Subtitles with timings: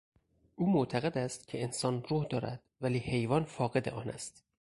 [0.55, 4.43] او معتقد است که انسان روح دارد ولی حیوان فاقد آن است.